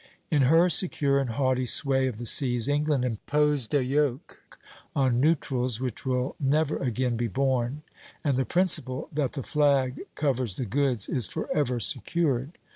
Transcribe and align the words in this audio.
In 0.31 0.41
her 0.41 0.67
secure 0.67 1.19
and 1.19 1.29
haughty 1.29 1.67
sway 1.67 2.07
of 2.07 2.17
the 2.17 2.25
seas 2.25 2.67
England 2.67 3.05
imposed 3.05 3.71
a 3.75 3.83
yoke 3.83 4.57
on 4.95 5.19
neutrals 5.19 5.79
which 5.79 6.07
will 6.07 6.35
never 6.39 6.77
again 6.79 7.15
be 7.17 7.27
borne; 7.27 7.83
and 8.23 8.35
the 8.35 8.43
principle 8.43 9.09
that 9.13 9.33
the 9.33 9.43
flag 9.43 10.01
covers 10.15 10.55
the 10.55 10.65
goods 10.65 11.07
is 11.07 11.27
forever 11.29 11.79
secured. 11.79 12.57